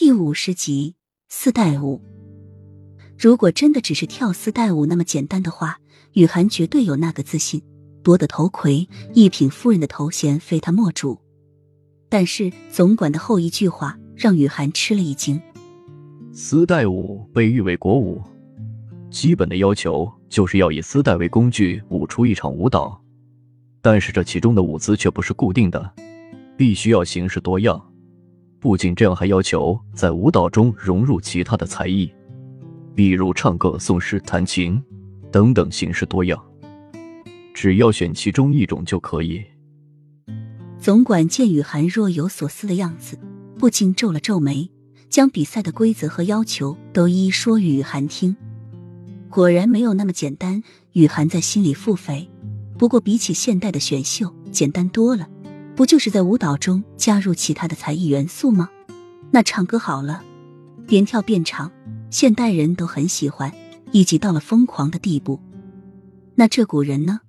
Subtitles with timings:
[0.00, 0.94] 第五十集
[1.28, 2.00] 丝带舞。
[3.18, 5.78] 如果真的只是跳丝带舞那么简单的话，
[6.14, 7.62] 雨涵绝对有那个自信
[8.02, 11.18] 夺得头魁一品夫人的头衔，非她莫属。
[12.08, 15.38] 但是总管的后一句话让雨涵吃了一惊：
[16.32, 18.22] 丝带舞被誉为国舞，
[19.10, 22.98] 基本的要求就是要以丝带为工具舞出一场舞蹈，
[23.82, 25.92] 但是这其中的舞姿却不是固定的，
[26.56, 27.78] 必须要形式多样。
[28.60, 32.12] 不仅这样，还要求在舞蹈中融入其他的才艺，
[32.94, 34.80] 比如唱歌、诵诗、弹琴
[35.32, 36.38] 等等，形式多样。
[37.54, 39.42] 只要选其中一种就可以。
[40.78, 43.18] 总管见雨涵若有所思的样子，
[43.58, 44.70] 不禁皱了皱眉，
[45.08, 48.36] 将比赛的规则和要求都一一说与雨涵听。
[49.30, 52.28] 果然没有那么简单，雨涵在心里腹诽。
[52.78, 55.28] 不过比起现代的选秀，简单多了。
[55.80, 58.68] 不就是在舞蹈中加入其他的才艺元素吗？
[59.30, 60.22] 那唱歌好了，
[60.86, 61.72] 边跳边唱，
[62.10, 63.50] 现代人都很喜欢，
[63.90, 65.40] 以及到了疯狂的地步。
[66.34, 67.20] 那这古人呢？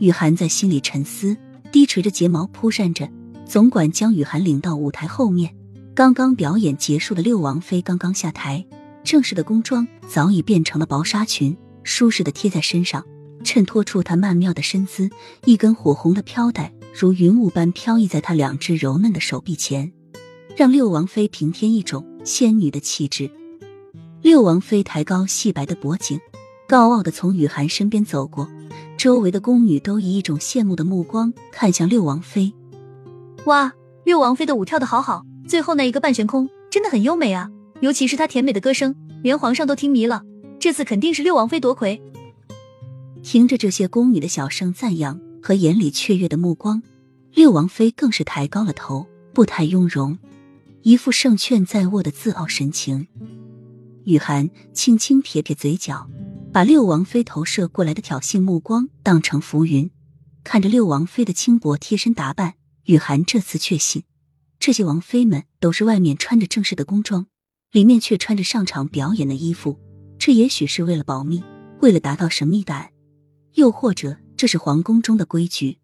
[0.00, 1.36] 雨涵在心里沉思，
[1.70, 3.08] 低垂着睫毛扑扇着。
[3.44, 5.54] 总管将雨涵领到舞台后面，
[5.94, 8.66] 刚刚表演结束的六王妃刚刚下台，
[9.04, 13.06] 正式的宫装早已变成了薄纱裙，舒适的贴在身上，
[13.44, 15.10] 衬托出她曼妙的身姿。
[15.44, 16.72] 一根火红的飘带。
[16.98, 19.92] 如云雾般飘逸在她两只柔嫩的手臂前，
[20.56, 23.30] 让六王妃平添一种仙女的气质。
[24.22, 26.18] 六王妃抬高细白的脖颈，
[26.66, 28.48] 高傲的从雨涵身边走过，
[28.96, 32.50] 周围的宫女都以一种羡慕的目光看向六王妃。
[33.44, 33.70] 哇，
[34.04, 37.50] 六王妃的舞跳得好好，最后那一个半悬空真的很优美啊！
[37.80, 40.22] 尤其是她甜美的歌声，连皇上都听迷了。
[40.58, 42.02] 这次肯定是六王妃夺魁。
[43.26, 45.20] 听着这些宫女的小声赞扬。
[45.42, 46.82] 和眼里雀跃的目光，
[47.32, 50.16] 六王妃更是抬高了头，步态雍容，
[50.82, 53.06] 一副胜券在握的自傲神情。
[54.04, 56.08] 雨涵轻轻撇撇嘴角，
[56.52, 59.88] 把六王妃投射过来的挑衅目光当成浮云，
[60.42, 62.54] 看着六王妃的轻薄贴身打扮，
[62.86, 64.02] 雨涵这次确信，
[64.58, 67.26] 这些王妃们都是外面穿着正式的宫装，
[67.70, 69.78] 里面却穿着上场表演的衣服。
[70.18, 71.44] 这也许是为了保密，
[71.80, 72.90] 为了达到神秘感，
[73.56, 74.16] 又或者。
[74.36, 75.78] 这是皇宫中的规矩。